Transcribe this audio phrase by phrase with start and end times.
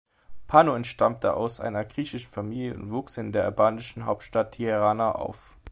[0.47, 5.59] Pano entstammte einer griechischen Familie und wuchs in der albanischen Hauptstadt Tirana auf.